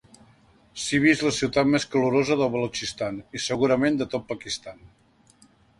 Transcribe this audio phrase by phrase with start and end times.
[0.83, 4.87] Sibi és la ciutat més calorosa del Balutxistan i segurament de tot Pakistan.